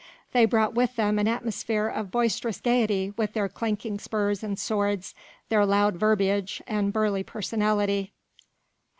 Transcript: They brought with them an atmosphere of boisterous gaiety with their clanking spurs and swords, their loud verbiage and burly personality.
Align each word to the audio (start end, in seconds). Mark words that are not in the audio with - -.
They 0.31 0.45
brought 0.45 0.73
with 0.73 0.95
them 0.95 1.19
an 1.19 1.27
atmosphere 1.27 1.85
of 1.87 2.09
boisterous 2.09 2.59
gaiety 2.59 3.13
with 3.17 3.33
their 3.33 3.47
clanking 3.47 3.99
spurs 3.99 4.41
and 4.41 4.57
swords, 4.57 5.13
their 5.49 5.63
loud 5.63 5.95
verbiage 5.95 6.59
and 6.65 6.91
burly 6.91 7.21
personality. 7.21 8.11